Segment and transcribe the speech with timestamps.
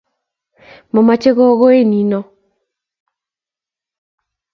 [1.05, 2.19] machame gogoe nino